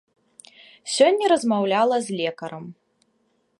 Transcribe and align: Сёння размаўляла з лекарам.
Сёння 0.93 1.25
размаўляла 1.33 1.95
з 2.05 2.19
лекарам. 2.21 2.65